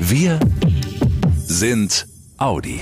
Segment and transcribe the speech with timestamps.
[0.00, 0.38] Wir
[1.44, 2.06] sind
[2.36, 2.80] Audi.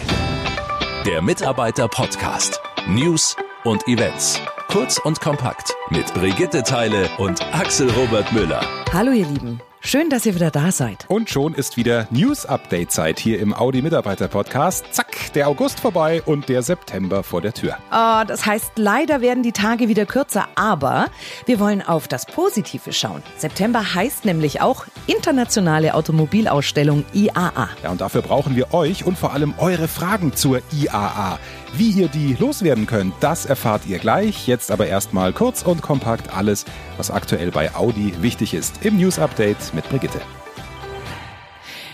[1.06, 2.60] Der Mitarbeiter-Podcast.
[2.88, 4.38] News und Events.
[4.68, 8.60] Kurz und kompakt mit Brigitte Teile und Axel Robert Müller.
[8.92, 9.62] Hallo ihr Lieben.
[9.86, 11.04] Schön, dass ihr wieder da seid.
[11.06, 14.86] Und schon ist wieder News-Update-Zeit hier im Audi Mitarbeiter-Podcast.
[14.90, 17.76] Zack, der August vorbei und der September vor der Tür.
[17.92, 21.06] Oh, das heißt, leider werden die Tage wieder kürzer, aber
[21.44, 23.22] wir wollen auf das Positive schauen.
[23.36, 27.68] September heißt nämlich auch Internationale Automobilausstellung IAA.
[27.84, 31.38] Ja, und dafür brauchen wir euch und vor allem eure Fragen zur IAA.
[31.74, 34.48] Wie ihr die loswerden könnt, das erfahrt ihr gleich.
[34.48, 36.64] Jetzt aber erstmal kurz und kompakt alles,
[36.96, 38.84] was aktuell bei Audi wichtig ist.
[38.84, 40.20] Im News Update mit Brigitte.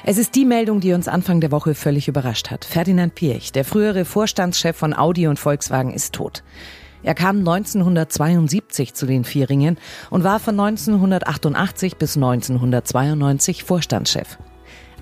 [0.05, 2.65] Es ist die Meldung, die uns Anfang der Woche völlig überrascht hat.
[2.65, 6.43] Ferdinand Piech, der frühere Vorstandschef von Audi und Volkswagen, ist tot.
[7.05, 9.79] Er kam 1972 zu den Vierringen
[10.11, 14.39] und war von 1988 bis 1992 Vorstandschef.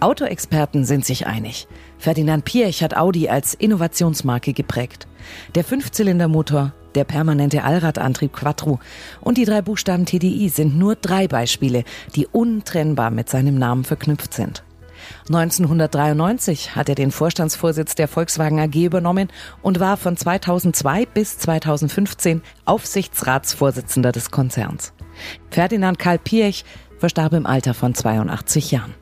[0.00, 1.68] Autoexperten sind sich einig.
[1.98, 5.06] Ferdinand Piech hat Audi als Innovationsmarke geprägt.
[5.54, 8.80] Der Fünfzylindermotor, der permanente Allradantrieb Quattro
[9.20, 14.34] und die drei Buchstaben TDI sind nur drei Beispiele, die untrennbar mit seinem Namen verknüpft
[14.34, 14.64] sind.
[15.28, 19.28] 1993 hat er den Vorstandsvorsitz der Volkswagen AG übernommen
[19.62, 24.92] und war von 2002 bis 2015 Aufsichtsratsvorsitzender des Konzerns.
[25.50, 26.64] Ferdinand Karl Piech
[26.98, 28.94] verstarb im Alter von 82 Jahren.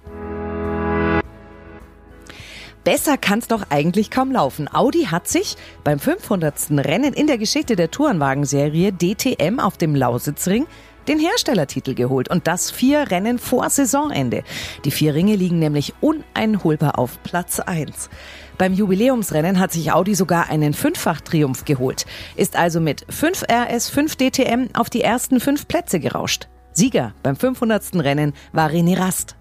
[2.84, 4.72] Besser kann's doch eigentlich kaum laufen.
[4.72, 6.70] Audi hat sich beim 500.
[6.70, 10.66] Rennen in der Geschichte der Tourenwagenserie DTM auf dem Lausitzring
[11.08, 14.44] den Herstellertitel geholt und das vier Rennen vor Saisonende.
[14.84, 18.10] Die vier Ringe liegen nämlich uneinholbar auf Platz 1.
[18.58, 22.06] Beim Jubiläumsrennen hat sich Audi sogar einen Fünffach-Triumph geholt,
[22.36, 26.48] ist also mit 5 RS, 5 DTM auf die ersten fünf Plätze gerauscht.
[26.72, 27.96] Sieger beim 500.
[27.96, 29.37] Rennen war René Rast.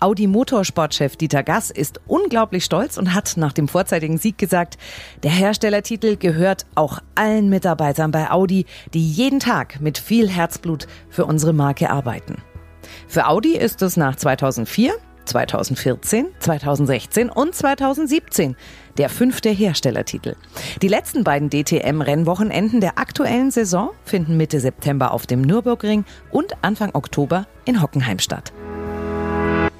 [0.00, 4.78] Audi Motorsportchef Dieter Gass ist unglaublich stolz und hat nach dem vorzeitigen Sieg gesagt,
[5.22, 11.26] der Herstellertitel gehört auch allen Mitarbeitern bei Audi, die jeden Tag mit viel Herzblut für
[11.26, 12.42] unsere Marke arbeiten.
[13.08, 18.56] Für Audi ist es nach 2004 2014, 2016 und 2017
[18.98, 20.36] der fünfte Herstellertitel.
[20.82, 26.94] Die letzten beiden DTM-Rennwochenenden der aktuellen Saison finden Mitte September auf dem Nürburgring und Anfang
[26.94, 28.52] Oktober in Hockenheim statt.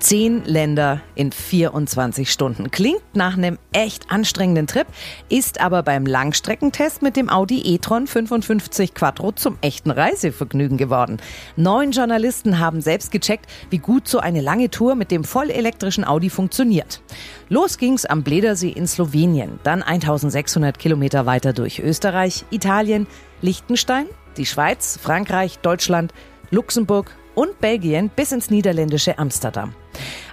[0.05, 2.71] Zehn Länder in 24 Stunden.
[2.71, 4.87] Klingt nach einem echt anstrengenden Trip,
[5.31, 11.17] ist aber beim Langstreckentest mit dem Audi e-tron 55 Quattro zum echten Reisevergnügen geworden.
[11.57, 16.29] Neun Journalisten haben selbst gecheckt, wie gut so eine lange Tour mit dem vollelektrischen Audi
[16.29, 17.01] funktioniert.
[17.49, 23.07] Los ging's am Bledersee in Slowenien, dann 1600 Kilometer weiter durch Österreich, Italien,
[23.41, 24.05] Liechtenstein,
[24.37, 26.13] die Schweiz, Frankreich, Deutschland,
[26.51, 29.75] Luxemburg und Belgien bis ins niederländische Amsterdam.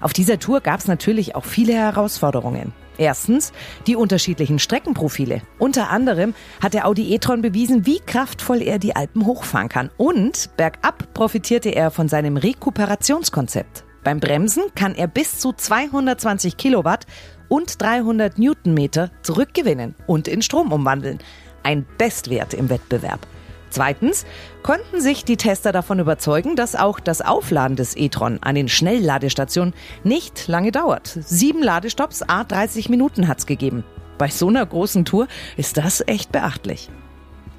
[0.01, 2.73] Auf dieser Tour gab es natürlich auch viele Herausforderungen.
[2.97, 3.51] Erstens
[3.88, 5.41] die unterschiedlichen Streckenprofile.
[5.57, 9.89] Unter anderem hat der Audi e-tron bewiesen, wie kraftvoll er die Alpen hochfahren kann.
[9.97, 13.85] Und bergab profitierte er von seinem Rekuperationskonzept.
[14.03, 17.05] Beim Bremsen kann er bis zu 220 Kilowatt
[17.47, 21.19] und 300 Newtonmeter zurückgewinnen und in Strom umwandeln.
[21.63, 23.19] Ein Bestwert im Wettbewerb.
[23.71, 24.25] Zweitens
[24.63, 29.73] konnten sich die Tester davon überzeugen, dass auch das Aufladen des e-tron an den Schnellladestationen
[30.03, 31.17] nicht lange dauert.
[31.21, 33.83] Sieben Ladestops, a 30 Minuten hat's gegeben.
[34.17, 35.27] Bei so einer großen Tour
[35.57, 36.89] ist das echt beachtlich.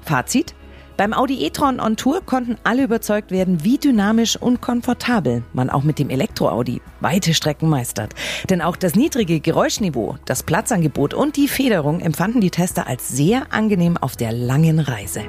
[0.01, 0.55] Fazit?
[0.95, 5.81] Beim Audi e-tron on Tour konnten alle überzeugt werden, wie dynamisch und komfortabel man auch
[5.81, 8.13] mit dem Elektro-Audi weite Strecken meistert.
[8.49, 13.51] Denn auch das niedrige Geräuschniveau, das Platzangebot und die Federung empfanden die Tester als sehr
[13.51, 15.21] angenehm auf der langen Reise.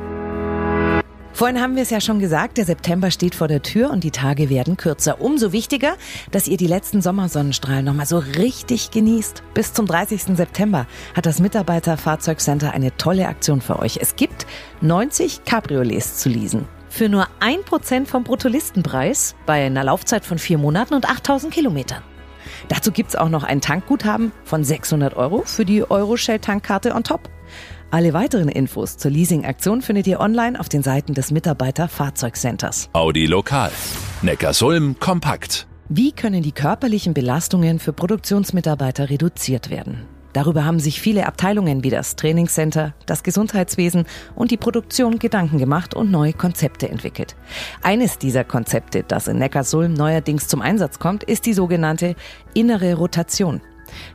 [1.34, 4.12] Vorhin haben wir es ja schon gesagt, der September steht vor der Tür und die
[4.12, 5.20] Tage werden kürzer.
[5.20, 5.96] Umso wichtiger,
[6.30, 9.42] dass ihr die letzten Sommersonnenstrahlen nochmal so richtig genießt.
[9.52, 10.36] Bis zum 30.
[10.36, 13.98] September hat das Mitarbeiterfahrzeugcenter eine tolle Aktion für euch.
[14.00, 14.46] Es gibt
[14.80, 16.68] 90 Cabriolets zu leasen.
[16.88, 22.04] Für nur 1% vom Bruttolistenpreis bei einer Laufzeit von vier Monaten und 8000 Kilometern.
[22.68, 27.28] Dazu gibt's auch noch ein Tankguthaben von 600 Euro für die Euroshell-Tankkarte on top.
[27.90, 32.90] Alle weiteren Infos zur Leasing-Aktion findet ihr online auf den Seiten des Mitarbeiter Fahrzeugcenters.
[32.92, 33.70] Audi Lokal.
[34.22, 35.66] Neckarsulm kompakt.
[35.88, 40.06] Wie können die körperlichen Belastungen für Produktionsmitarbeiter reduziert werden?
[40.34, 44.04] Darüber haben sich viele Abteilungen wie das Trainingscenter, das Gesundheitswesen
[44.34, 47.36] und die Produktion Gedanken gemacht und neue Konzepte entwickelt.
[47.82, 52.16] Eines dieser Konzepte, das in Neckarsulm neuerdings zum Einsatz kommt, ist die sogenannte
[52.52, 53.60] innere Rotation.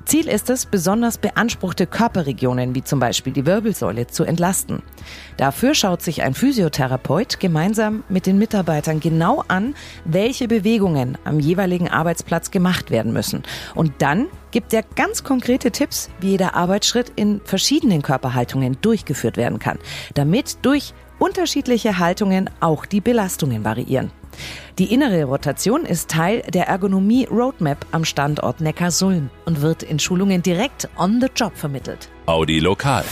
[0.05, 4.81] Ziel ist es, besonders beanspruchte Körperregionen wie zum Beispiel die Wirbelsäule zu entlasten.
[5.37, 11.89] Dafür schaut sich ein Physiotherapeut gemeinsam mit den Mitarbeitern genau an, welche Bewegungen am jeweiligen
[11.89, 13.43] Arbeitsplatz gemacht werden müssen.
[13.75, 19.59] Und dann gibt er ganz konkrete Tipps, wie jeder Arbeitsschritt in verschiedenen Körperhaltungen durchgeführt werden
[19.59, 19.79] kann,
[20.13, 24.11] damit durch unterschiedliche Haltungen auch die Belastungen variieren.
[24.77, 30.41] Die innere Rotation ist Teil der Ergonomie Roadmap am Standort Neckarsulm und wird in Schulungen
[30.41, 32.09] direkt on the job vermittelt.
[32.25, 33.05] Audi Lokal.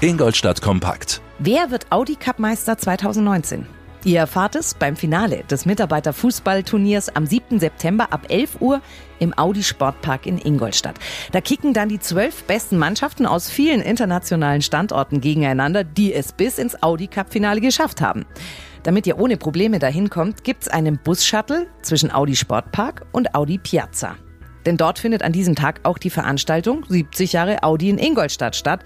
[0.00, 1.20] Ingolstadt Kompakt.
[1.38, 3.66] Wer wird Audi Cup Meister 2019?
[4.04, 7.58] Ihr erfahrt es beim Finale des Mitarbeiterfußballturniers am 7.
[7.58, 8.80] September ab 11 Uhr
[9.18, 10.94] im Audi Sportpark in Ingolstadt.
[11.32, 16.58] Da kicken dann die zwölf besten Mannschaften aus vielen internationalen Standorten gegeneinander, die es bis
[16.58, 18.24] ins Audi Cup Finale geschafft haben.
[18.88, 24.16] Damit ihr ohne Probleme dahin kommt, gibt's einen Bus-Shuttle zwischen Audi Sportpark und Audi Piazza.
[24.64, 28.80] Denn dort findet an diesem Tag auch die Veranstaltung 70 Jahre Audi in Ingolstadt statt.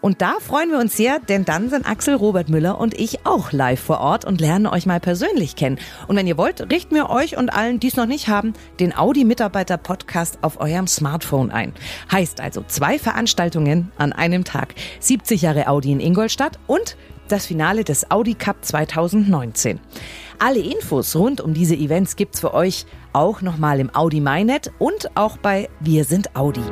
[0.00, 3.52] Und da freuen wir uns sehr, denn dann sind Axel Robert Müller und ich auch
[3.52, 5.78] live vor Ort und lernen euch mal persönlich kennen.
[6.08, 8.96] Und wenn ihr wollt, richten wir euch und allen, die es noch nicht haben, den
[8.96, 11.74] Audi Mitarbeiter Podcast auf eurem Smartphone ein.
[12.10, 14.74] Heißt also zwei Veranstaltungen an einem Tag.
[15.00, 16.96] 70 Jahre Audi in Ingolstadt und
[17.28, 19.80] das Finale des Audi Cup 2019.
[20.38, 25.16] Alle Infos rund um diese Events gibt's für euch auch nochmal im Audi MyNet und
[25.16, 26.64] auch bei Wir sind Audi.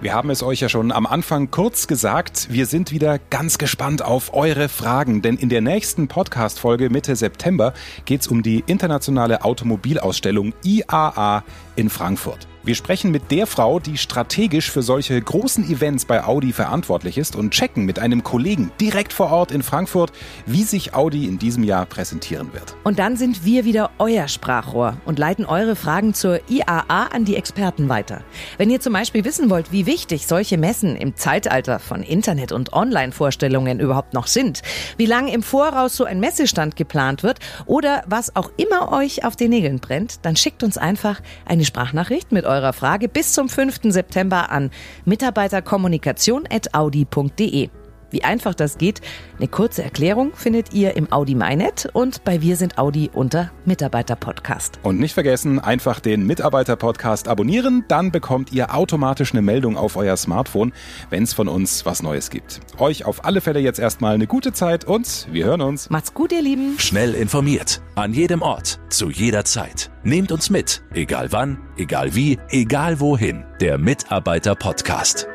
[0.00, 2.46] Wir haben es euch ja schon am Anfang kurz gesagt.
[2.50, 7.74] Wir sind wieder ganz gespannt auf eure Fragen, denn in der nächsten Podcast-Folge Mitte September
[8.04, 11.42] geht es um die internationale Automobilausstellung IAA
[11.74, 12.46] in Frankfurt.
[12.68, 17.34] Wir sprechen mit der Frau, die strategisch für solche großen Events bei Audi verantwortlich ist
[17.34, 20.12] und checken mit einem Kollegen direkt vor Ort in Frankfurt,
[20.44, 22.76] wie sich Audi in diesem Jahr präsentieren wird.
[22.84, 27.36] Und dann sind wir wieder euer Sprachrohr und leiten eure Fragen zur IAA an die
[27.36, 28.20] Experten weiter.
[28.58, 32.74] Wenn ihr zum Beispiel wissen wollt, wie wichtig solche Messen im Zeitalter von Internet- und
[32.74, 34.60] Online-Vorstellungen überhaupt noch sind,
[34.98, 39.36] wie lange im Voraus so ein Messestand geplant wird oder was auch immer euch auf
[39.36, 43.80] den Nägeln brennt, dann schickt uns einfach eine Sprachnachricht mit eurer Frage bis zum 5.
[43.84, 44.72] September an
[45.04, 47.70] mitarbeiterkommunikation.audi.de.
[48.10, 49.00] Wie einfach das geht,
[49.38, 54.16] eine kurze Erklärung findet ihr im Audi MyNet und bei Wir sind Audi unter Mitarbeiter
[54.16, 54.78] Podcast.
[54.82, 59.96] Und nicht vergessen, einfach den Mitarbeiter Podcast abonnieren, dann bekommt ihr automatisch eine Meldung auf
[59.96, 60.72] euer Smartphone,
[61.10, 62.60] wenn es von uns was Neues gibt.
[62.78, 65.90] Euch auf alle Fälle jetzt erstmal eine gute Zeit und wir hören uns.
[65.90, 66.78] Macht's gut, ihr Lieben.
[66.78, 67.82] Schnell informiert.
[67.94, 68.80] An jedem Ort.
[68.88, 69.90] Zu jeder Zeit.
[70.02, 70.82] Nehmt uns mit.
[70.94, 73.44] Egal wann, egal wie, egal wohin.
[73.60, 75.28] Der Mitarbeiter Podcast.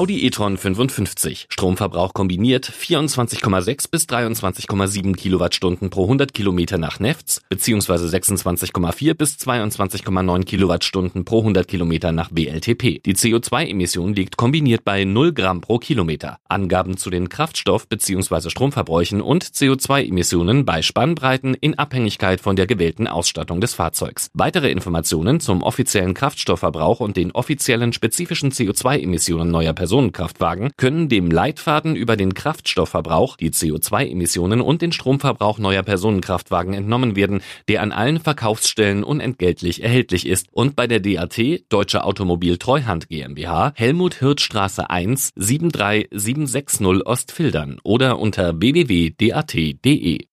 [0.00, 1.48] Audi e-tron 55.
[1.50, 10.44] Stromverbrauch kombiniert 24,6 bis 23,7 Kilowattstunden pro 100 Kilometer nach Nefts beziehungsweise 26,4 bis 22,9
[10.44, 13.02] Kilowattstunden pro 100 Kilometer nach WLTP.
[13.04, 16.38] Die CO2-Emission liegt kombiniert bei 0 Gramm pro Kilometer.
[16.48, 23.06] Angaben zu den Kraftstoff- beziehungsweise Stromverbräuchen und CO2-Emissionen bei Spannbreiten in Abhängigkeit von der gewählten
[23.06, 24.30] Ausstattung des Fahrzeugs.
[24.32, 31.96] Weitere Informationen zum offiziellen Kraftstoffverbrauch und den offiziellen spezifischen CO2-Emissionen neuer Personenkraftwagen können dem Leitfaden
[31.96, 38.20] über den Kraftstoffverbrauch, die CO2-Emissionen und den Stromverbrauch neuer Personenkraftwagen entnommen werden, der an allen
[38.20, 40.46] Verkaufsstellen unentgeltlich erhältlich ist.
[40.52, 41.40] Und bei der DAT
[41.70, 50.26] Deutsche Automobil Treuhand GmbH Helmut Hirtstraße 1 73760 Ostfildern oder unter www.dat.de